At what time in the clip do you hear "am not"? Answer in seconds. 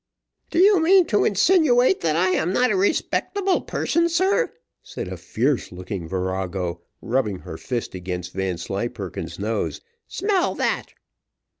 2.29-2.71